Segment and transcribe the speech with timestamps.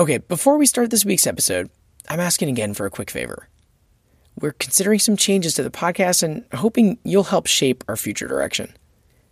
[0.00, 1.68] Okay, before we start this week's episode,
[2.08, 3.50] I'm asking again for a quick favor.
[4.40, 8.72] We're considering some changes to the podcast and hoping you'll help shape our future direction.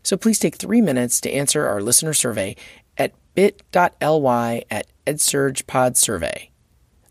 [0.02, 2.54] So please take three minutes to answer our listener survey
[2.98, 6.50] at bit.ly at edsurgepodsurvey.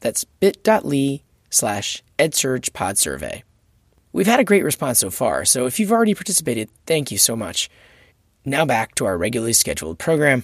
[0.02, 3.42] That's bit.ly slash edsurgepodsurvey.
[4.14, 7.36] We've had a great response so far, so if you've already participated, thank you so
[7.36, 7.72] much.
[8.46, 10.44] Now back to our regularly scheduled program.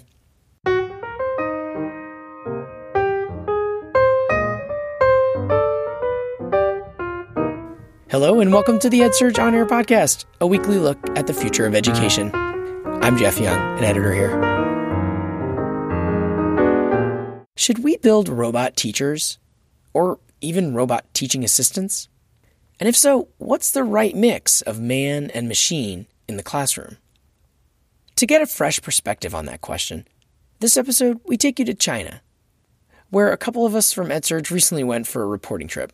[8.13, 11.65] Hello, and welcome to the EdSurge On Air podcast, a weekly look at the future
[11.65, 12.29] of education.
[13.01, 14.29] I'm Jeff Young, an editor here.
[17.57, 19.39] Should we build robot teachers?
[19.95, 22.07] Or even robot teaching assistants?
[22.79, 26.97] And if so, what's the right mix of man and machine in the classroom?
[28.17, 30.07] To get a fresh perspective on that question,
[30.59, 32.21] this episode we take you to China,
[33.09, 35.91] where a couple of us from EdSurge recently went for a reporting trip.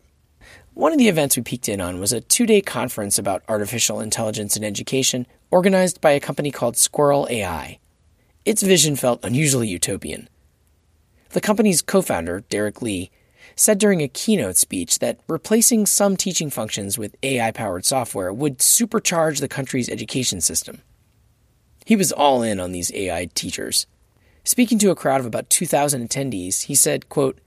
[0.80, 4.00] One of the events we peeked in on was a two day conference about artificial
[4.00, 7.80] intelligence in education organized by a company called Squirrel AI.
[8.46, 10.30] Its vision felt unusually utopian.
[11.32, 13.12] The company's co founder, Derek Li,
[13.58, 18.60] said during a keynote speech that replacing some teaching functions with AI powered software would
[18.60, 20.82] supercharge the country's education system.
[21.86, 23.86] He was all in on these AI teachers.
[24.46, 27.38] Speaking to a crowd of about 2,000 attendees, he said, quote,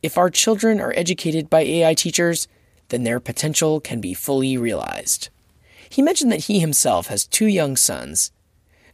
[0.00, 2.46] If our children are educated by AI teachers,
[2.88, 5.28] then their potential can be fully realized.
[5.88, 8.30] He mentioned that he himself has two young sons,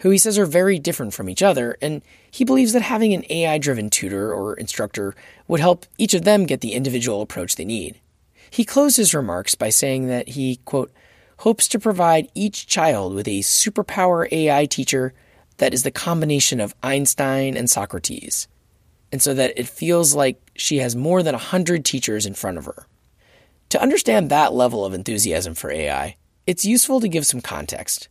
[0.01, 3.25] who he says are very different from each other, and he believes that having an
[3.31, 5.15] AI driven tutor or instructor
[5.49, 8.01] would help each of them get the individual approach they need.
[8.51, 10.93] He closed his remarks by saying that he, quote,
[11.39, 15.13] hopes to provide each child with a superpower AI teacher
[15.57, 18.49] that is the combination of Einstein and Socrates,
[19.11, 22.59] and so that it feels like she has more than a hundred teachers in front
[22.59, 22.87] of her.
[23.75, 28.09] To understand that level of enthusiasm for AI, it's useful to give some context.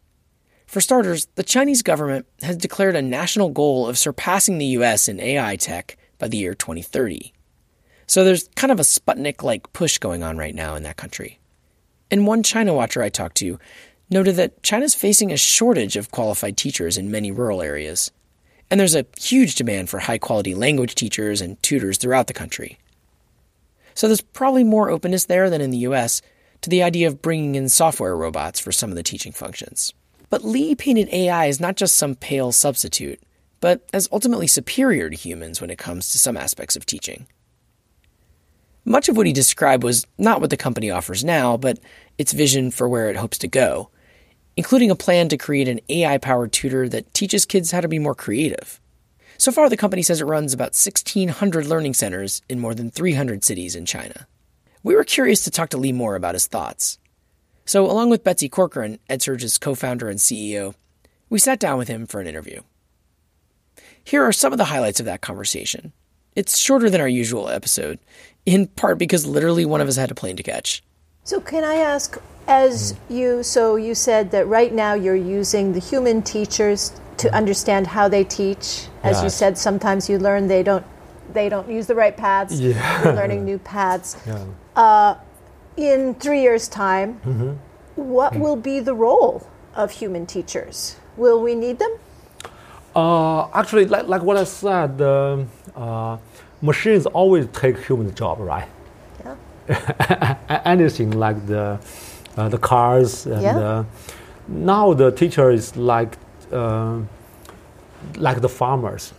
[0.68, 5.22] For starters, the Chinese government has declared a national goal of surpassing the US in
[5.22, 7.31] AI tech by the year 2030.
[8.07, 11.40] So there's kind of a Sputnik like push going on right now in that country.
[12.12, 13.57] And one China watcher I talked to
[14.09, 18.12] noted that China's facing a shortage of qualified teachers in many rural areas.
[18.69, 22.79] And there's a huge demand for high quality language teachers and tutors throughout the country.
[23.95, 26.21] So there's probably more openness there than in the US
[26.61, 29.93] to the idea of bringing in software robots for some of the teaching functions.
[30.29, 33.21] But Li painted AI as not just some pale substitute,
[33.59, 37.27] but as ultimately superior to humans when it comes to some aspects of teaching.
[38.85, 41.79] Much of what he described was not what the company offers now, but
[42.17, 43.89] its vision for where it hopes to go,
[44.57, 47.99] including a plan to create an AI powered tutor that teaches kids how to be
[47.99, 48.81] more creative.
[49.38, 53.44] So far, the company says it runs about 1,600 learning centers in more than 300
[53.44, 54.27] cities in China.
[54.83, 56.99] We were curious to talk to Li more about his thoughts.
[57.66, 60.75] So, along with Betsy Corcoran, EdSurge's co founder and CEO,
[61.29, 62.61] we sat down with him for an interview.
[64.03, 65.93] Here are some of the highlights of that conversation.
[66.35, 67.99] It's shorter than our usual episode,
[68.45, 70.83] in part because literally one of us had a plane to catch.
[71.23, 72.17] So, can I ask,
[72.47, 76.91] as you, so you said that right now you're using the human teachers
[77.23, 78.88] to understand how they teach.
[79.01, 79.23] As yes.
[79.23, 80.85] you said, sometimes you learn they don't
[81.34, 82.59] they don't use the right paths.
[82.59, 83.03] Yeah.
[83.03, 84.17] You're learning new paths.
[84.28, 84.45] Yeah.
[84.75, 85.16] Uh,
[85.78, 87.51] in three years' time, mm-hmm.
[87.95, 90.97] what will be the role of human teachers?
[91.17, 91.94] Will we need them?
[92.95, 95.44] Uh, actually, like, like what I said, uh,
[95.75, 96.17] uh,
[96.61, 98.67] machines always take human job, right?
[99.23, 100.61] Yeah.
[100.66, 101.79] Anything like the
[102.38, 103.57] uh, the cars and yeah.
[103.57, 103.84] Uh,
[104.47, 106.17] now the teacher is like
[106.53, 107.02] uh,
[108.18, 109.14] like the farmers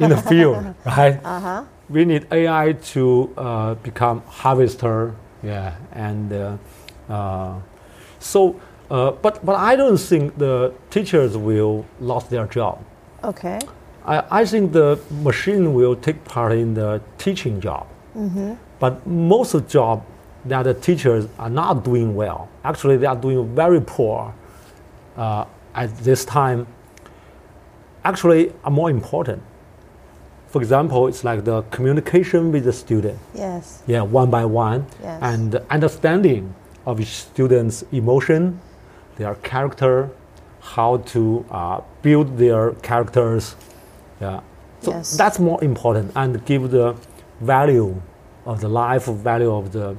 [0.00, 1.20] in the field, right?
[1.24, 1.64] Uh-huh.
[1.88, 6.56] We need AI to uh, become harvester, yeah, and uh,
[7.08, 7.54] uh
[8.18, 8.60] so.
[8.88, 12.84] Uh, but but I don't think the teachers will lose their job.
[13.24, 13.58] Okay.
[14.04, 17.88] I, I think the machine will take part in the teaching job.
[18.16, 18.54] Mm-hmm.
[18.78, 20.04] But most of the job
[20.44, 22.48] that the teachers are not doing well.
[22.64, 24.32] Actually, they are doing very poor
[25.16, 25.44] uh,
[25.74, 26.66] at this time
[28.06, 29.42] actually are more important.
[30.48, 33.18] For example, it's like the communication with the student.
[33.34, 33.82] Yes.
[33.86, 34.86] Yeah, one by one.
[35.02, 35.18] Yes.
[35.22, 36.54] And understanding
[36.86, 38.60] of each student's emotion,
[39.16, 40.10] their character,
[40.60, 43.56] how to uh, build their characters.
[44.20, 44.40] Yeah.
[44.80, 45.16] So yes.
[45.16, 46.96] that's more important and give the
[47.40, 48.00] value
[48.44, 49.96] of the life value of the,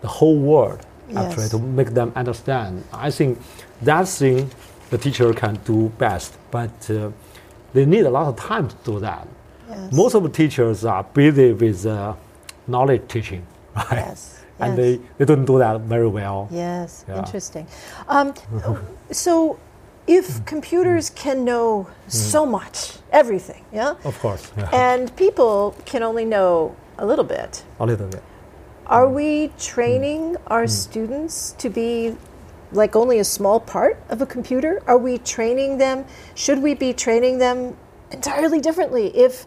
[0.00, 0.80] the whole world
[1.16, 1.50] actually yes.
[1.50, 2.84] to make them understand.
[2.92, 3.38] I think
[3.82, 4.50] that thing
[4.90, 6.36] the teacher can do best.
[6.50, 7.10] But uh,
[7.72, 9.26] they need a lot of time to do that.
[9.68, 9.92] Yes.
[9.92, 12.14] Most of the teachers are busy with uh,
[12.66, 13.46] knowledge teaching,
[13.76, 13.92] right?
[13.92, 14.44] Yes.
[14.58, 14.98] And yes.
[14.98, 16.48] they, they don't do that very well.
[16.50, 17.18] Yes, Yeah.
[17.18, 17.66] interesting.
[18.08, 18.34] Um,
[19.10, 19.58] so,
[20.06, 21.16] if computers mm.
[21.16, 22.10] can know mm.
[22.12, 24.68] so much, everything, yeah, Of course, yeah.
[24.92, 28.22] and people can only know a little bit, a little bit.
[28.86, 29.14] are mm.
[29.14, 32.14] we training our students to be
[32.71, 34.81] like only a small part of a computer?
[34.87, 36.05] Are we training them?
[36.35, 37.75] Should we be training them
[38.11, 39.45] entirely differently if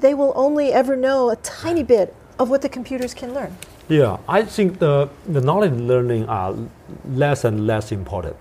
[0.00, 3.56] they will only ever know a tiny bit of what the computers can learn?
[3.88, 6.54] Yeah, I think the, the knowledge learning are
[7.08, 8.36] less and less important.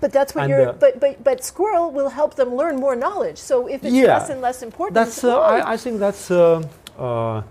[0.00, 0.68] But that's what And, you're.
[0.70, 3.38] uh, but but but Squirrel will help them learn more knowledge.
[3.38, 4.18] So if it's Yeah.
[4.18, 6.62] less and less important, That's uh, well, I, I think that's uh,
[6.98, 7.42] uh,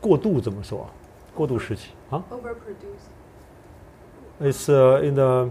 [0.00, 0.88] 过渡怎么说？
[1.34, 3.10] 过渡时期啊 overproduced.
[4.39, 5.49] It's uh, in the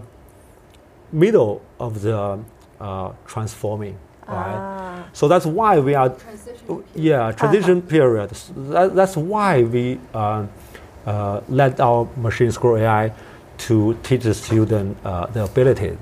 [1.11, 2.39] middle of the
[2.79, 3.97] uh, transforming,
[4.27, 4.59] right?
[4.61, 6.67] ah, So that's why we are Transition.
[6.67, 6.85] Period.
[6.95, 8.31] Yeah, transition period.
[8.31, 10.45] S- That, that's why we uh,
[11.05, 13.13] uh, let our machine Squirrel AI
[13.57, 15.97] to teach the student uh, the ability,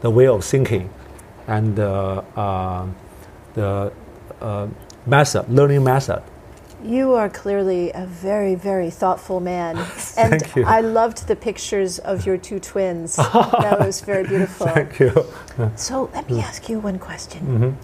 [0.00, 0.88] the way of thinking,
[1.48, 2.86] and uh, uh,
[3.54, 3.92] the
[4.40, 4.66] uh,
[5.06, 6.22] method, learning method.
[6.86, 9.76] You are clearly a very very thoughtful man,
[10.16, 10.64] and Thank you.
[10.64, 13.16] I loved the pictures of your two twins.
[13.64, 14.66] that was very beautiful.
[14.66, 15.12] Thank you.
[15.76, 17.40] So let me ask you one question.
[17.46, 17.74] Mhm.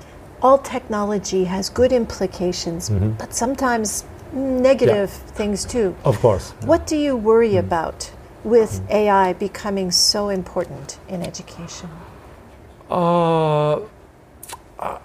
[0.43, 3.17] All technology has good implications, Mhm.
[3.19, 5.95] but sometimes negative things too.
[6.05, 6.53] Of course.
[6.65, 7.59] What do you worry Mm.
[7.67, 8.11] about
[8.45, 11.89] with AI becoming so important in education?
[12.91, 13.79] Uh,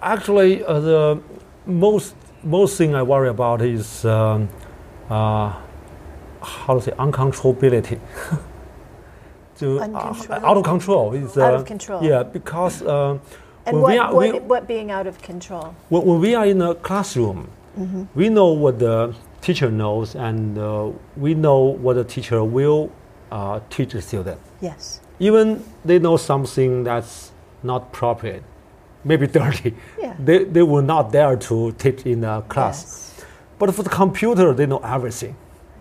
[0.02, 1.18] actually, uh, the
[1.66, 4.48] most most thing I worry about is um,
[5.10, 5.52] uh,
[6.42, 7.98] how to say uncontrollability.
[9.58, 9.84] to, uh,
[10.42, 11.14] out of control.
[11.14, 12.02] Uh, Out of control.
[12.02, 13.20] Yeah, because um,
[13.66, 15.74] And when what, we are what, we, what being out of control?
[15.88, 18.04] when, when we are in a classroom, Mm-hmm.
[18.16, 22.90] we know what the teacher knows, and uh, we know what the teacher will
[23.30, 24.40] uh, teach the student.
[24.60, 25.00] Yes.
[25.20, 27.30] Even they know something that's
[27.62, 28.42] not appropriate,
[29.04, 29.74] maybe dirty.
[30.00, 30.14] Yeah.
[30.18, 32.82] They, they will not dare to teach in a class.
[32.84, 33.24] Yes.
[33.58, 35.34] But for the computer, they know everything,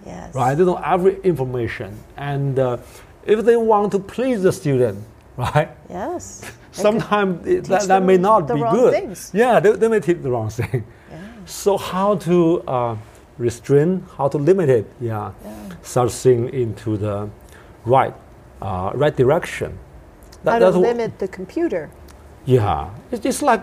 [0.06, 0.34] Yes.
[0.34, 0.56] right?
[0.56, 1.98] They know every information.
[2.16, 2.78] And uh,
[3.25, 5.04] if they want to please the student,
[5.38, 5.69] right?
[5.90, 6.42] Yes.
[6.72, 8.94] Sometimes it- that, that may not the be wrong good.
[8.94, 9.31] things.
[9.34, 10.84] Yeah, they, they may teach the wrong thing.
[11.12, 11.18] Yeah.
[11.46, 12.96] So how to uh,
[13.38, 15.69] restrain, how to limit it, yeah, Yeah.
[15.81, 17.30] such thing into the
[17.86, 18.14] right,
[18.62, 19.78] uh, right direction.
[20.44, 21.90] That- How to limit the computer.
[22.48, 23.62] Yeah, it's just like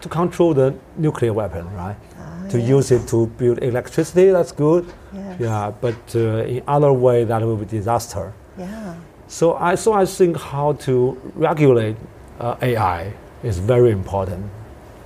[0.00, 1.96] to control the nuclear weapon, right?
[2.18, 2.68] Ah, to yes.
[2.68, 4.84] use it to build electricity, that's good.
[5.14, 5.40] Yes.
[5.40, 8.34] Yeah, but uh, in other way, that will be disaster.
[8.58, 8.94] Yeah.
[9.28, 11.96] So I, so I think how to regulate
[12.40, 13.12] uh, AI
[13.42, 14.50] is very important.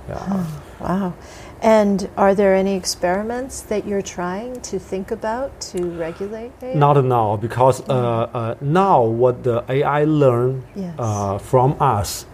[0.09, 0.45] Yeah.
[0.79, 1.13] Wow.
[1.61, 6.73] And are there any experiments that you're trying to think about to regulate AI?
[6.73, 10.95] Not now, because uh, uh, now what the AI learn Yes.
[10.97, 12.25] uh, from us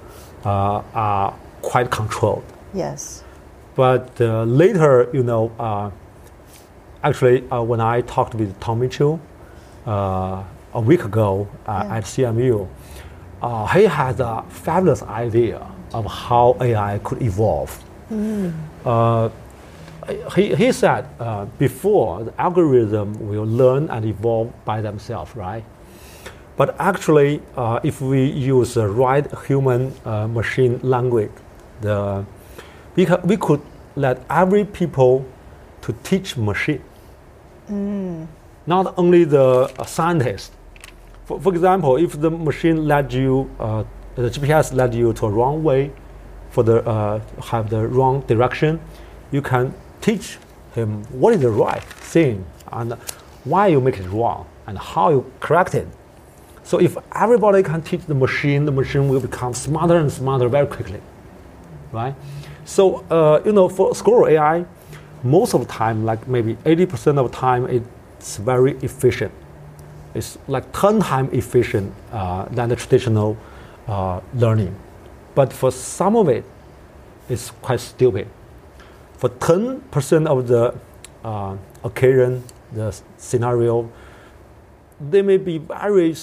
[0.45, 2.43] uh, are quite controlled.
[2.73, 3.23] Yes.
[3.75, 5.91] But uh, later, you know, uh,
[7.03, 9.19] actually, uh, when I talked with Tom Mitchell
[9.85, 10.43] uh,
[10.73, 11.95] a week ago uh, Yeah.
[11.97, 12.67] at CMU,
[13.41, 15.61] uh, he had a fabulous idea
[15.93, 17.71] of how AI could evolve.
[18.85, 19.29] Uh,
[20.35, 25.63] he, he said uh, before the algorithm will learn and evolve by themselves, right?
[26.57, 31.31] But actually, uh, if we use the right human uh, machine language,
[31.81, 32.25] the,
[32.95, 33.61] we, ca- we could
[33.95, 35.23] let every people
[35.81, 36.81] to teach machine,
[38.65, 40.51] not only the uh, scientist.
[41.25, 43.83] For, for example, if the machine led you, uh,
[44.15, 45.91] the GPS led you to a wrong way,
[46.49, 47.21] for the uh,
[47.51, 48.79] have the wrong direction,
[49.31, 50.39] you can teach
[50.73, 52.93] him what is the right thing and
[53.43, 55.87] why you make it wrong and how you correct it.
[56.67, 60.67] So if everybody can teach the machine, the machine will become smarter and smarter very
[60.67, 60.99] quickly,
[61.93, 62.13] right?
[62.65, 64.65] So uh, you know, for Squirrel AI,
[65.23, 69.31] most of the time, like maybe 80% of the time, it's very efficient.
[70.13, 73.37] It's like 10 times efficient uh, than the traditional
[73.87, 74.75] uh, learning.
[75.35, 76.43] But for some of it,
[77.29, 78.27] it's quite stupid.
[79.13, 80.75] For 10% of the
[81.23, 81.55] uh,
[81.85, 82.43] occasion,
[82.73, 83.89] the scenario,
[84.99, 86.13] they may be very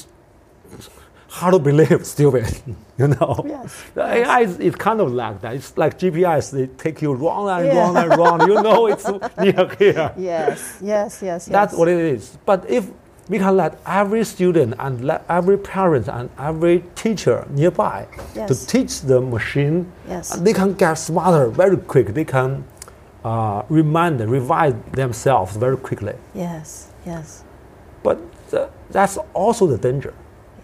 [1.29, 2.47] hard to believe stupid,
[2.99, 3.45] you know?
[3.47, 3.83] Yes.
[3.97, 5.55] AI is, is kind of like that.
[5.55, 7.77] It's like GPS, they take you wrong and Yeah.
[7.79, 8.41] wrong and wrong.
[8.49, 9.07] You know it's
[9.39, 10.13] near here.
[10.17, 10.79] Yes.
[10.81, 10.81] Yes.
[10.81, 11.23] Yes.
[11.23, 11.45] Yes.
[11.47, 12.39] That's what it is.
[12.47, 12.89] But if
[13.29, 18.49] we can let every student and let every parent and every teacher nearby Yes.
[18.51, 20.37] to teach the machine, Yes.
[20.37, 22.09] they can get smarter very quick.
[22.15, 22.65] They can
[23.25, 26.13] uh, remind, revise themselves very quickly.
[26.35, 27.43] Yes, yes.
[28.03, 28.19] But
[28.51, 30.13] the, that's also the danger.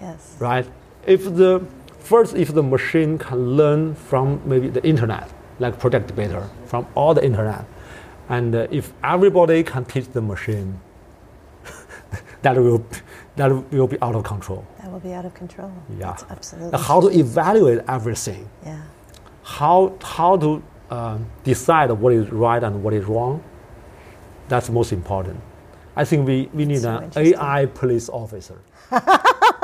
[0.00, 0.36] Yes.
[0.38, 0.66] Right?
[1.06, 1.64] If the
[1.98, 7.14] first, if the machine can learn from maybe the internet, like Project Debater, from all
[7.14, 7.64] the internet,
[8.28, 10.80] and uh, if everybody can teach the machine,
[12.42, 12.84] that will
[13.36, 14.66] that will be out of control.
[14.78, 15.72] That will be out of control.
[15.90, 16.78] Yeah, That's absolutely.
[16.80, 18.48] How to evaluate everything?
[18.64, 18.82] Yeah.
[19.42, 23.42] How how to uh, decide what is right and what is wrong?
[24.48, 25.40] That's most important.
[25.96, 28.58] I think we, we need so an AI police officer.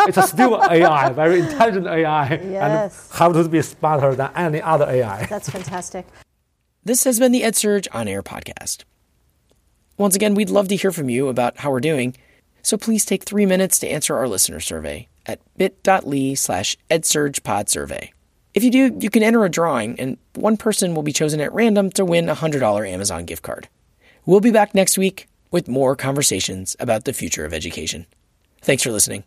[0.07, 3.09] it's a still AI, very intelligent AI, Yes.
[3.11, 5.27] and have to be smarter than any other AI.
[5.27, 6.07] That's fantastic.
[6.85, 8.85] This has been the EdSurge On Air podcast.
[9.99, 12.15] Once again, we'd love to hear from you about how we're doing,
[12.63, 18.11] so please take three minutes to answer our listener survey at bit.ly slash edsurgepodsurvey.
[18.55, 21.53] If you do, you can enter a drawing, and one person will be chosen at
[21.53, 23.69] random to win a $100 Amazon gift card.
[24.25, 28.07] We'll be back next week with more conversations about the future of education.
[28.63, 29.25] Thanks for listening.